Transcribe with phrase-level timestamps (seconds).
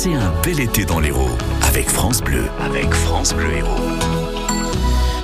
[0.00, 2.44] Passez un bel été dans l'Hérault avec France Bleu.
[2.58, 3.76] Avec France Bleu Héros.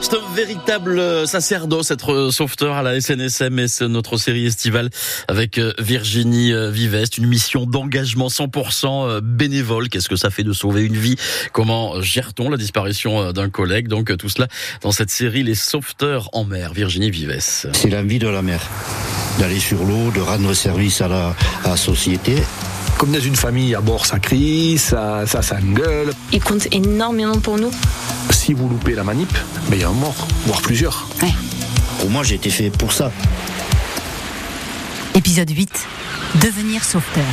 [0.02, 4.90] C'est un véritable sacerdoce, être sauveteur à la SNSM et c'est notre série estivale
[5.28, 9.88] avec euh, Virginie euh, Vivest, une mission d'engagement 100% euh, bénévole.
[9.88, 11.16] Qu'est-ce que ça fait de sauver une vie?
[11.54, 13.88] Comment gère-t-on la disparition d'un collègue?
[13.88, 14.46] Donc tout cela
[14.82, 16.74] dans cette série Les sauveteurs en mer.
[16.74, 17.68] Virginie Vivest.
[17.72, 18.61] C'est l'envie de la mer,
[19.38, 21.34] d'aller sur l'eau, de rendre service à la,
[21.64, 22.34] à la société
[22.98, 26.12] comme dans une famille, à bord ça crie, ça, ça s'engueule.
[26.32, 27.70] Il compte énormément pour nous.
[28.30, 29.32] Si vous loupez la manip,
[29.70, 31.06] mais il y a un mort, voire plusieurs.
[31.23, 31.32] Ouais.
[32.01, 33.10] Pour moi, j'ai été fait pour ça.
[35.14, 35.87] Épisode 8.
[36.42, 37.24] Devenir sauveteur.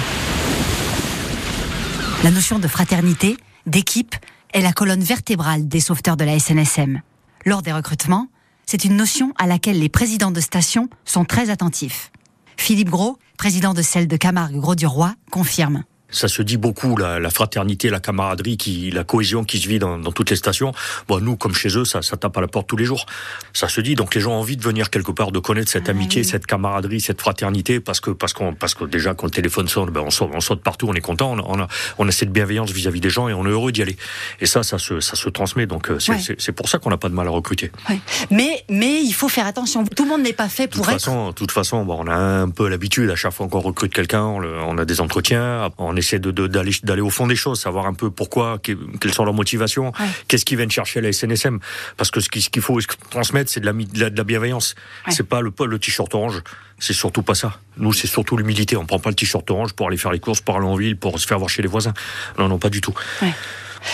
[2.23, 4.16] La notion de fraternité, d'équipe,
[4.54, 7.02] est la colonne vertébrale des sauveteurs de la SNSM.
[7.45, 8.27] Lors des recrutements,
[8.66, 12.12] c'est une notion à laquelle les présidents de station sont très attentifs.
[12.57, 17.90] Philippe Gros, président de celle de Camargue-Gros-du-Roi, confirme ça se dit beaucoup la, la, fraternité,
[17.90, 20.71] la camaraderie, qui, la cohésion qui se vit dans, dans toutes les stations.
[21.08, 23.05] Bon, nous, comme chez eux, ça, ça, tape à la porte tous les jours.
[23.51, 23.96] Ça se dit.
[23.96, 26.27] Donc les gens ont envie de venir quelque part, de connaître cette ah amitié, oui.
[26.27, 29.90] cette camaraderie, cette fraternité, parce que parce qu'on parce que déjà quand le téléphone sonne,
[29.90, 32.71] ben on saute, on saute partout, on est content, on a, on a, cette bienveillance
[32.71, 33.98] vis-à-vis -vis des gens et on est heureux d'y aller.
[34.40, 35.66] Et ça, ça se ça se transmet.
[35.66, 36.54] Donc c'est ouais.
[36.55, 37.71] pour ça qu'on n'a pas de mal à recruter.
[37.90, 37.99] Ouais.
[38.29, 39.84] Mais mais il faut faire attention.
[39.85, 41.05] Tout le monde n'est pas fait pour de toute être.
[41.05, 43.93] Façon, de toute façon, bon, on a un peu l'habitude à chaque fois qu'on recrute
[43.93, 47.59] quelqu'un, on, on, a des entretiens, on essaie de d'aller d'aller au fond des choses,
[47.59, 50.07] savoir un peu pourquoi, quelles sont leurs motivations, ouais.
[50.27, 51.60] qu'est-ce qu'ils viennent chercher à la SNSM.
[51.98, 52.79] Parce que ce qu'il faut
[53.10, 54.76] transmettre, c'est de la, de la, de la bienveillance.
[55.07, 55.13] Ouais.
[55.13, 56.41] C'est pas le, le t-shirt orange.
[56.79, 57.60] C'est surtout pas ça.
[57.77, 58.76] Nous, c'est surtout l'humilité.
[58.76, 60.98] On prend pas le t-shirt orange pour aller faire les courses, pour aller en ville,
[60.98, 61.93] pour se faire voir chez les voisins.
[62.38, 62.93] Non, non, pas du tout.
[63.21, 63.34] Ouais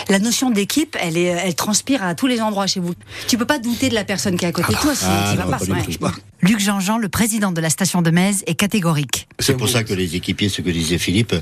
[0.10, 2.94] la notion d'équipe, elle, est, elle transpire à tous les endroits chez vous.
[3.28, 5.30] Tu peux pas douter de la personne qui est à côté de toi si ah,
[5.32, 6.12] tu vas non, pas.
[6.12, 6.16] pas.
[6.42, 9.28] Luc Jean-Jean, le président de la station de Metz, est catégorique.
[9.40, 11.36] C'est pour ça que les équipiers, ce que disait Philippe,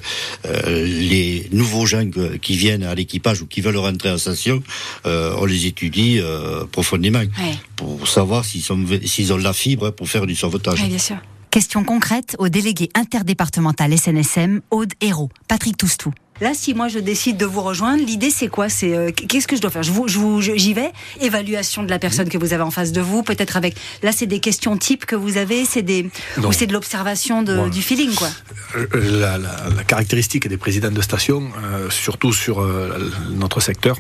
[0.46, 4.64] euh, les nouveaux gens que, qui viennent à l'équipage ou qui veulent rentrer en station,
[5.06, 7.58] euh, on les étudie euh, profondément ouais.
[7.76, 10.82] pour savoir s'ils, ont la fibre pour faire du sauvetage.
[10.82, 11.18] Ouais, bien sûr.
[11.52, 16.12] Question concrète au délégué interdépartemental SNSM, Aude Hérault, Patrick Toustou.
[16.42, 18.70] Là, si moi je décide de vous rejoindre, l'idée c'est quoi?
[18.70, 19.84] C'est euh, qu'est-ce que je dois faire?
[19.84, 20.92] Je vous, je vous, j'y vais?
[21.22, 23.76] Évaluation de la personne que vous avez en face de vous, peut-être avec.
[24.04, 26.50] Là, c'est des questions types que vous avez, c'est des Non.
[26.50, 27.70] ou c'est de l'observation Voilà.
[27.70, 28.30] du feeling, quoi?
[28.76, 28.88] Euh,
[29.20, 33.98] La, la, la caractéristique des présidents de station, euh, surtout sur euh, notre secteur,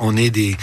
[0.00, 0.56] on est des,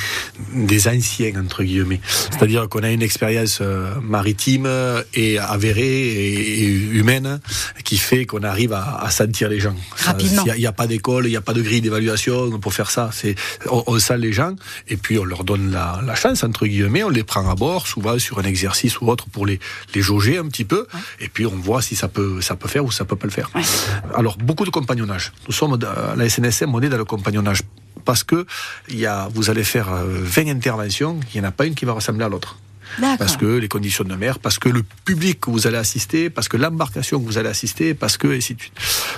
[0.54, 2.02] des anciens, entre guillemets.
[2.08, 4.68] C'est-à-dire qu'on a une expérience euh, maritime
[5.14, 7.40] et avérée et, et humaine
[7.84, 9.76] qui fait qu'on arrive à, à, sentir les gens.
[9.98, 10.44] Rapidement.
[10.46, 12.92] Il n'y a, a, pas d'école, il n'y a pas de grille d'évaluation pour faire
[12.92, 13.10] ça.
[13.14, 13.36] C'est,
[13.70, 14.56] on, on, sent les gens
[14.88, 17.04] et puis on leur donne la, la, chance, entre guillemets.
[17.04, 19.60] On les prend à bord, souvent sur un exercice ou autre pour les,
[19.96, 20.88] les jauger un petit peu.
[20.94, 21.00] Ouais.
[21.22, 23.34] Et puis on voit si ça peut, ça peut faire ou ça peut pas le
[23.34, 23.50] faire.
[23.56, 23.62] Ouais.
[24.16, 25.32] Alors, beaucoup de compagnonnage.
[25.48, 27.62] Nous sommes à la SNSM, on est dans le compagnonnage
[28.08, 28.46] parce que
[28.88, 31.86] il y a, vous allez faire 20 interventions, il n'y en a pas une qui
[31.86, 32.58] va ressembler à l'autre.
[33.20, 36.48] Parce que les conditions de mer, parce que le public que vous allez assister, parce
[36.48, 38.74] que l'embarcation que vous allez assister, parce que et ainsi de suite.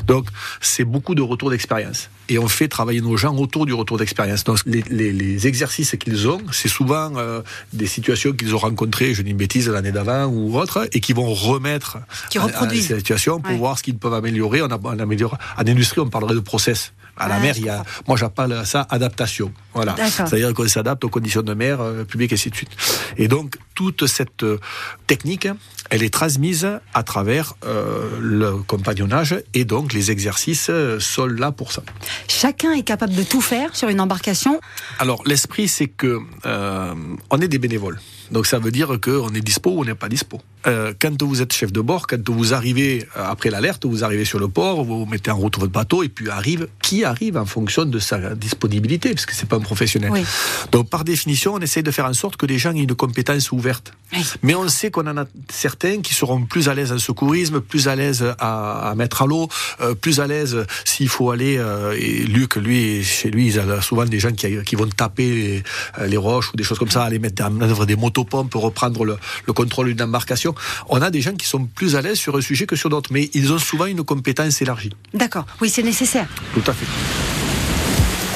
[0.06, 0.28] Donc
[0.60, 2.10] c'est beaucoup de retour d'expérience.
[2.28, 4.44] Et on fait travailler nos gens autour du retour d'expérience.
[4.44, 7.42] Donc les, les, les exercices qu'ils ont, c'est souvent euh,
[7.74, 11.14] des situations qu'ils ont rencontrées, je dis une bêtise, l'année d'avant ou autre, et qui
[11.14, 11.98] vont remettre
[12.30, 12.88] qui reproduisent.
[12.88, 13.58] ces situations pour ouais.
[13.58, 14.62] voir ce qu'ils peuvent améliorer.
[14.62, 15.38] On, a, on améliore.
[15.58, 16.92] En industrie, on parlerait de process.
[17.19, 19.53] À la ah, mer, il y a, moi j'appelle ça adaptation.
[19.74, 19.96] Voilà.
[20.09, 22.72] C'est-à-dire qu'on s'adapte aux conditions de mer, euh, publiques et ainsi de suite.
[23.18, 24.59] Et donc, toute cette euh,
[25.07, 25.47] technique,
[25.90, 30.69] elle est transmise à travers euh, le compagnonnage et donc les exercices
[31.00, 31.84] sont là pour ça.
[32.28, 34.59] Chacun est capable de tout faire sur une embarcation?
[35.00, 36.94] Alors l'esprit c'est que euh,
[37.30, 38.00] on est des bénévoles.
[38.32, 40.42] Donc ça veut dire qu'on est dispo ou on n'est pas dispo.
[40.68, 44.40] Euh, quand vous êtes chef de bord, quand vous arrivez après l'alerte, vous arrivez sur
[44.40, 47.86] le port, vous mettez en route votre bateau et puis arrive qui arrive en fonction
[47.86, 50.12] de sa disponibilité, parce que c'est pas un professionnel.
[50.12, 50.24] Oui.
[50.72, 53.52] Donc par définition, on essaie de faire en sorte que les gens aient une compétence
[53.52, 53.94] ouverte.
[54.14, 54.24] Oui.
[54.42, 57.88] Mais on sait qu'on en a certains qui seront plus à l'aise en secourisme, plus
[57.88, 59.47] à l'aise à, à, mettre à l'eau,
[59.81, 61.58] euh, plus à l'aise s'il faut aller.
[61.58, 65.30] Euh, et Luc, lui, chez lui, il a souvent des gens qui, qui vont taper
[65.30, 65.63] les,
[66.00, 69.06] euh, les, roches ou des choses comme ça, aller mettre en œuvre des motopompes, reprendre
[69.06, 70.56] le, le contrôle d'une embarcation.
[70.88, 73.12] On a des gens qui sont plus à l'aise sur un sujet que sur d'autres,
[73.13, 74.92] mais ils ont souvent une compétence élargie.
[75.13, 76.28] D'accord, oui, c'est nécessaire.
[76.54, 76.86] Tout à fait.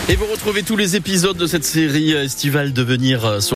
[0.09, 3.41] Et vous retrouvez tous les épisodes de cette série estivale Devenir